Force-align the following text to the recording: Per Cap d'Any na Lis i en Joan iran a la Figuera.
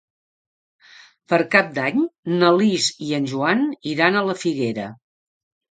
Per 1.33 1.39
Cap 1.57 1.69
d'Any 1.77 2.01
na 2.41 2.49
Lis 2.57 2.89
i 3.09 3.11
en 3.21 3.31
Joan 3.35 3.65
iran 3.95 4.17
a 4.25 4.29
la 4.31 4.39
Figuera. 4.43 4.91